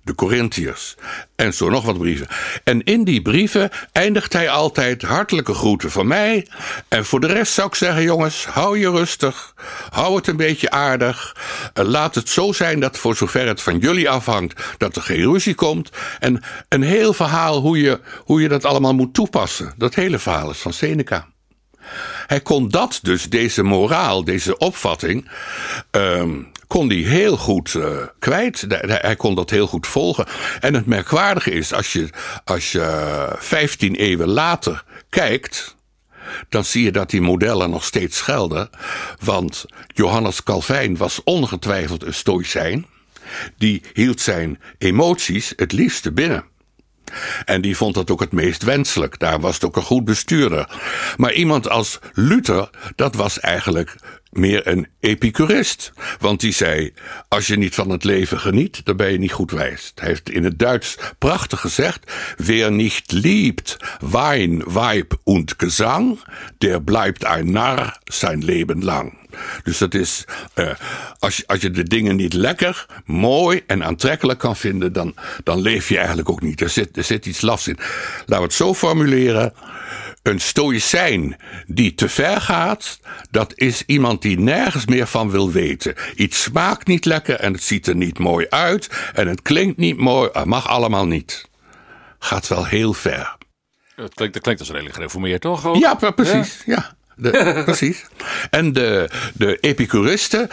de 0.07 0.15
Corinthiërs 0.15 0.95
en 1.35 1.53
zo 1.53 1.69
nog 1.69 1.85
wat 1.85 1.97
brieven. 1.97 2.27
En 2.63 2.83
in 2.83 3.03
die 3.03 3.21
brieven 3.21 3.69
eindigt 3.91 4.33
hij 4.33 4.49
altijd 4.49 5.01
hartelijke 5.01 5.53
groeten 5.53 5.91
van 5.91 6.07
mij. 6.07 6.47
En 6.87 7.05
voor 7.05 7.19
de 7.19 7.27
rest 7.27 7.53
zou 7.53 7.67
ik 7.67 7.75
zeggen, 7.75 8.03
jongens, 8.03 8.45
hou 8.45 8.79
je 8.79 8.89
rustig, 8.89 9.53
hou 9.89 10.15
het 10.15 10.27
een 10.27 10.37
beetje 10.37 10.71
aardig. 10.71 11.35
Laat 11.73 12.15
het 12.15 12.29
zo 12.29 12.51
zijn 12.51 12.79
dat 12.79 12.97
voor 12.97 13.15
zover 13.15 13.47
het 13.47 13.61
van 13.61 13.79
jullie 13.79 14.09
afhangt, 14.09 14.75
dat 14.77 14.95
er 14.95 15.01
geen 15.01 15.31
ruzie 15.31 15.55
komt. 15.55 15.89
En 16.19 16.43
een 16.69 16.83
heel 16.83 17.13
verhaal 17.13 17.59
hoe 17.59 17.81
je, 17.81 17.99
hoe 18.17 18.41
je 18.41 18.47
dat 18.47 18.65
allemaal 18.65 18.93
moet 18.93 19.13
toepassen. 19.13 19.73
Dat 19.77 19.95
hele 19.95 20.19
verhaal 20.19 20.49
is 20.49 20.57
van 20.57 20.73
Seneca. 20.73 21.27
Hij 22.27 22.41
kon 22.41 22.69
dat 22.69 22.99
dus, 23.01 23.29
deze 23.29 23.63
moraal, 23.63 24.23
deze 24.23 24.57
opvatting, 24.57 25.29
ehm, 25.91 26.31
kon 26.67 26.89
hij 26.89 26.97
heel 26.97 27.37
goed 27.37 27.73
uh, 27.73 27.97
kwijt. 28.19 28.65
Hij 28.87 29.15
kon 29.15 29.35
dat 29.35 29.49
heel 29.49 29.67
goed 29.67 29.87
volgen. 29.87 30.25
En 30.59 30.73
het 30.73 30.85
merkwaardige 30.85 31.51
is, 31.51 31.73
als 31.73 31.93
je, 31.93 32.09
als 32.45 32.71
je 32.71 33.27
15 33.37 33.95
eeuwen 33.95 34.27
later 34.27 34.83
kijkt, 35.09 35.75
dan 36.49 36.65
zie 36.65 36.83
je 36.83 36.91
dat 36.91 37.09
die 37.09 37.21
modellen 37.21 37.69
nog 37.69 37.83
steeds 37.83 38.21
gelden. 38.21 38.69
Want 39.23 39.65
Johannes 39.87 40.43
Calvijn 40.43 40.97
was 40.97 41.23
ongetwijfeld 41.23 42.03
een 42.03 42.13
stoïcijn. 42.13 42.85
Die 43.57 43.81
hield 43.93 44.21
zijn 44.21 44.59
emoties 44.77 45.53
het 45.55 45.71
liefste 45.71 46.11
binnen. 46.11 46.43
En 47.45 47.61
die 47.61 47.77
vond 47.77 47.93
dat 47.93 48.11
ook 48.11 48.19
het 48.19 48.31
meest 48.31 48.63
wenselijk. 48.63 49.19
Daar 49.19 49.39
was 49.39 49.53
het 49.53 49.65
ook 49.65 49.75
een 49.75 49.81
goed 49.81 50.05
bestuurder. 50.05 50.69
Maar 51.17 51.33
iemand 51.33 51.69
als 51.69 51.99
Luther, 52.13 52.69
dat 52.95 53.15
was 53.15 53.39
eigenlijk 53.39 53.95
meer 54.37 54.67
een 54.67 54.87
epicurist. 54.99 55.91
Want 56.19 56.39
die 56.39 56.53
zei: 56.53 56.93
Als 57.27 57.47
je 57.47 57.57
niet 57.57 57.75
van 57.75 57.89
het 57.89 58.03
leven 58.03 58.39
geniet, 58.39 58.85
dan 58.85 58.95
ben 58.95 59.11
je 59.11 59.17
niet 59.17 59.31
goed 59.31 59.51
wijs. 59.51 59.91
Hij 59.95 60.07
heeft 60.07 60.29
in 60.29 60.43
het 60.43 60.59
Duits 60.59 60.97
prachtig 61.17 61.59
gezegd: 61.59 62.11
Wer 62.37 62.71
nicht 62.71 63.11
liebt 63.11 63.77
Wein, 63.99 64.63
Weib 64.65 65.13
und 65.23 65.53
Gesang, 65.57 66.19
der 66.57 66.79
bleibt 66.81 67.25
ein 67.25 67.51
Narr 67.51 67.99
sein 68.03 68.41
Leben 68.41 68.83
lang. 68.83 69.13
Dus 69.63 69.77
dat 69.77 69.93
is, 69.93 70.25
uh, 70.55 70.71
als, 71.19 71.37
je, 71.37 71.43
als 71.47 71.61
je 71.61 71.71
de 71.71 71.83
dingen 71.83 72.15
niet 72.15 72.33
lekker, 72.33 72.85
mooi 73.05 73.63
en 73.67 73.83
aantrekkelijk 73.83 74.39
kan 74.39 74.55
vinden, 74.55 74.93
dan, 74.93 75.15
dan 75.43 75.61
leef 75.61 75.89
je 75.89 75.97
eigenlijk 75.97 76.29
ook 76.29 76.41
niet. 76.41 76.61
Er 76.61 76.69
zit, 76.69 76.97
er 76.97 77.03
zit 77.03 77.25
iets 77.25 77.41
lafs 77.41 77.67
in. 77.67 77.77
Laten 78.17 78.35
we 78.35 78.41
het 78.41 78.53
zo 78.53 78.73
formuleren. 78.73 79.53
Een 80.27 80.39
stoïcijn 80.39 81.37
die 81.67 81.93
te 81.93 82.09
ver 82.09 82.41
gaat, 82.41 82.99
dat 83.29 83.53
is 83.55 83.83
iemand 83.85 84.21
die 84.21 84.39
nergens 84.39 84.85
meer 84.85 85.07
van 85.07 85.29
wil 85.29 85.51
weten. 85.51 85.95
Iets 86.15 86.41
smaakt 86.41 86.87
niet 86.87 87.05
lekker 87.05 87.39
en 87.39 87.53
het 87.53 87.63
ziet 87.63 87.87
er 87.87 87.95
niet 87.95 88.19
mooi 88.19 88.45
uit 88.49 88.89
en 89.13 89.27
het 89.27 89.41
klinkt 89.41 89.77
niet 89.77 89.97
mooi, 89.97 90.29
het 90.33 90.45
mag 90.45 90.67
allemaal 90.67 91.05
niet. 91.05 91.49
Gaat 92.19 92.47
wel 92.47 92.65
heel 92.65 92.93
ver. 92.93 93.35
Het 93.95 94.13
klinkt, 94.13 94.33
dat 94.33 94.43
klinkt 94.43 94.61
als 94.61 94.69
redelijk 94.69 94.95
gereformeerd, 94.95 95.41
toch? 95.41 95.65
Ook? 95.65 95.75
Ja, 95.75 95.95
precies. 95.95 96.63
Ja. 96.65 96.96
De, 97.17 97.61
precies. 97.65 98.05
En 98.49 98.73
de, 98.73 99.09
de 99.33 99.59
epicuristen, 99.59 100.49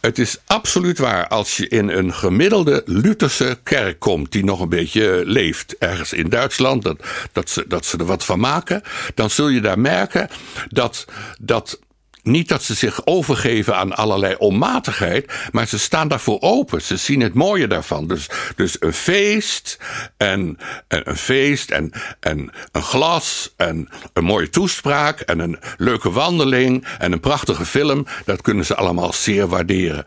het 0.00 0.18
is 0.18 0.38
absoluut 0.46 0.98
waar 0.98 1.28
als 1.28 1.56
je 1.56 1.68
in 1.68 1.88
een 1.88 2.14
gemiddelde 2.14 2.82
Lutherse 2.86 3.58
kerk 3.62 3.98
komt, 3.98 4.32
die 4.32 4.44
nog 4.44 4.60
een 4.60 4.68
beetje 4.68 5.22
leeft, 5.24 5.76
ergens 5.78 6.12
in 6.12 6.28
Duitsland, 6.28 6.82
dat, 6.82 7.04
dat, 7.32 7.50
ze, 7.50 7.64
dat 7.68 7.86
ze 7.86 7.98
er 7.98 8.04
wat 8.04 8.24
van 8.24 8.40
maken, 8.40 8.82
dan 9.14 9.30
zul 9.30 9.48
je 9.48 9.60
daar 9.60 9.78
merken 9.78 10.28
dat, 10.68 11.04
dat 11.40 11.78
niet 12.22 12.48
dat 12.48 12.62
ze 12.62 12.74
zich 12.74 13.06
overgeven 13.06 13.76
aan 13.76 13.96
allerlei 13.96 14.34
onmatigheid, 14.38 15.32
maar 15.52 15.66
ze 15.66 15.78
staan 15.78 16.08
daarvoor 16.08 16.40
open. 16.40 16.82
Ze 16.82 16.96
zien 16.96 17.20
het 17.20 17.34
mooie 17.34 17.66
daarvan. 17.66 18.06
Dus, 18.06 18.28
dus 18.56 18.76
een 18.80 18.92
feest 18.92 19.78
en, 20.16 20.58
en 20.88 21.08
een 21.08 21.16
feest 21.16 21.70
en, 21.70 21.92
en 22.20 22.50
een 22.72 22.82
glas 22.82 23.52
en 23.56 23.88
een 24.12 24.24
mooie 24.24 24.50
toespraak 24.50 25.20
en 25.20 25.38
een 25.38 25.58
leuke 25.76 26.10
wandeling 26.10 26.86
en 26.98 27.12
een 27.12 27.20
prachtige 27.20 27.66
film, 27.66 28.06
dat 28.24 28.42
kunnen 28.42 28.64
ze 28.64 28.74
allemaal 28.74 29.12
zeer 29.12 29.46
waarderen. 29.46 30.04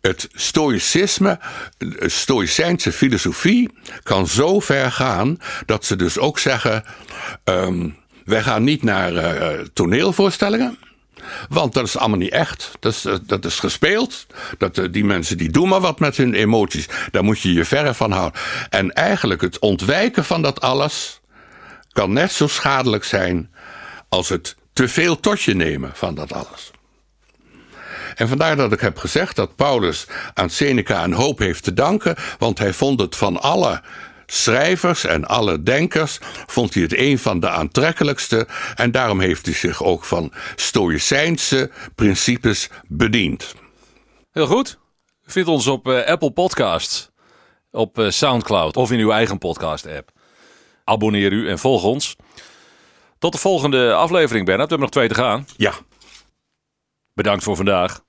Het 0.00 0.28
stoïcisme, 0.32 1.38
de 1.78 2.08
stoïcijnse 2.08 2.92
filosofie, 2.92 3.70
kan 4.02 4.26
zo 4.26 4.60
ver 4.60 4.92
gaan 4.92 5.38
dat 5.66 5.84
ze 5.84 5.96
dus 5.96 6.18
ook 6.18 6.38
zeggen: 6.38 6.84
um, 7.44 7.96
wij 8.24 8.42
gaan 8.42 8.64
niet 8.64 8.82
naar 8.82 9.12
uh, 9.12 9.48
toneelvoorstellingen. 9.72 10.78
Want 11.48 11.72
dat 11.72 11.86
is 11.86 11.96
allemaal 11.96 12.18
niet 12.18 12.30
echt. 12.30 12.70
Dat 12.80 12.92
is, 12.92 13.04
eh, 13.04 13.14
dat 13.22 13.44
is 13.44 13.58
gespeeld. 13.58 14.26
Dat, 14.58 14.78
eh, 14.78 14.84
die 14.90 15.04
mensen 15.04 15.38
die 15.38 15.50
doen 15.50 15.68
maar 15.68 15.80
wat 15.80 16.00
met 16.00 16.16
hun 16.16 16.34
emoties. 16.34 16.88
Daar 17.10 17.24
moet 17.24 17.40
je 17.40 17.52
je 17.52 17.64
verre 17.64 17.94
van 17.94 18.12
houden. 18.12 18.40
En 18.70 18.92
eigenlijk 18.92 19.40
het 19.40 19.58
ontwijken 19.58 20.24
van 20.24 20.42
dat 20.42 20.60
alles 20.60 21.20
kan 21.92 22.12
net 22.12 22.32
zo 22.32 22.46
schadelijk 22.46 23.04
zijn 23.04 23.52
als 24.08 24.28
het 24.28 24.56
te 24.72 24.88
veel 24.88 25.20
tot 25.20 25.42
je 25.42 25.54
nemen 25.54 25.90
van 25.94 26.14
dat 26.14 26.32
alles. 26.32 26.70
En 28.14 28.28
vandaar 28.28 28.56
dat 28.56 28.72
ik 28.72 28.80
heb 28.80 28.98
gezegd 28.98 29.36
dat 29.36 29.56
Paulus 29.56 30.06
aan 30.34 30.50
Seneca 30.50 31.04
een 31.04 31.12
hoop 31.12 31.38
heeft 31.38 31.64
te 31.64 31.72
danken, 31.72 32.16
want 32.38 32.58
hij 32.58 32.72
vond 32.72 33.00
het 33.00 33.16
van 33.16 33.40
alle 33.40 33.82
schrijvers 34.26 35.04
en 35.04 35.24
alle 35.24 35.62
denkers 35.62 36.18
vond 36.46 36.74
hij 36.74 36.82
het 36.82 36.98
een 36.98 37.18
van 37.18 37.40
de 37.40 37.48
aantrekkelijkste 37.48 38.48
en 38.74 38.90
daarom 38.90 39.20
heeft 39.20 39.46
hij 39.46 39.54
zich 39.54 39.82
ook 39.82 40.04
van 40.04 40.32
stoïcijnse 40.56 41.70
principes 41.94 42.68
bediend. 42.88 43.54
Heel 44.30 44.46
goed. 44.46 44.78
Vind 45.22 45.48
ons 45.48 45.66
op 45.66 45.86
uh, 45.86 46.04
Apple 46.04 46.30
Podcasts, 46.30 47.10
op 47.70 47.98
uh, 47.98 48.10
SoundCloud 48.10 48.76
of 48.76 48.92
in 48.92 48.98
uw 48.98 49.10
eigen 49.10 49.38
podcast-app. 49.38 50.10
Abonneer 50.84 51.32
u 51.32 51.48
en 51.48 51.58
volg 51.58 51.84
ons. 51.84 52.16
Tot 53.18 53.32
de 53.32 53.38
volgende 53.38 53.94
aflevering, 53.94 54.46
Bernard. 54.46 54.70
We 54.70 54.76
hebben 54.76 54.78
nog 54.78 54.90
twee 54.90 55.08
te 55.08 55.14
gaan. 55.14 55.46
Ja. 55.56 55.72
Bedankt 57.14 57.44
voor 57.44 57.56
vandaag. 57.56 58.05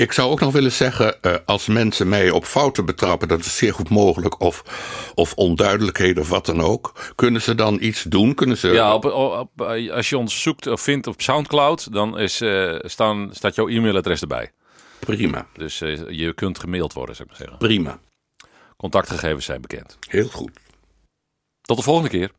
Ik 0.00 0.12
zou 0.12 0.30
ook 0.30 0.40
nog 0.40 0.52
willen 0.52 0.72
zeggen, 0.72 1.16
uh, 1.22 1.34
als 1.44 1.66
mensen 1.66 2.08
mij 2.08 2.30
op 2.30 2.44
fouten 2.44 2.84
betrappen, 2.84 3.28
dat 3.28 3.40
is 3.40 3.56
zeer 3.56 3.74
goed 3.74 3.88
mogelijk, 3.88 4.40
of, 4.40 4.62
of 5.14 5.34
onduidelijkheden 5.34 6.22
of 6.22 6.28
wat 6.28 6.46
dan 6.46 6.60
ook, 6.60 7.12
kunnen 7.14 7.42
ze 7.42 7.54
dan 7.54 7.78
iets 7.80 8.02
doen? 8.02 8.34
Kunnen 8.34 8.56
ze... 8.56 8.68
Ja, 8.68 8.94
op, 8.94 9.04
op, 9.04 9.60
als 9.92 10.08
je 10.08 10.18
ons 10.18 10.42
zoekt 10.42 10.66
of 10.66 10.80
vindt 10.80 11.06
op 11.06 11.20
Soundcloud, 11.20 11.92
dan 11.92 12.18
is, 12.18 12.40
uh, 12.40 12.78
staan, 12.82 13.28
staat 13.32 13.54
jouw 13.54 13.68
e-mailadres 13.68 14.20
erbij. 14.20 14.50
Prima. 14.98 15.46
Dus 15.52 15.80
uh, 15.80 16.08
je 16.08 16.32
kunt 16.34 16.58
gemaild 16.58 16.92
worden, 16.92 17.16
zou 17.16 17.28
ik 17.28 17.38
maar 17.38 17.46
zeggen. 17.46 17.66
Prima. 17.66 17.98
Contactgegevens 18.76 19.44
zijn 19.44 19.60
bekend. 19.60 19.96
Heel 20.08 20.28
goed. 20.28 20.50
Tot 21.60 21.76
de 21.76 21.82
volgende 21.82 22.10
keer. 22.10 22.30